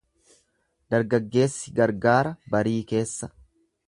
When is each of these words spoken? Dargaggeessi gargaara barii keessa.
Dargaggeessi 0.93 1.73
gargaara 1.81 2.31
barii 2.57 2.79
keessa. 2.93 3.31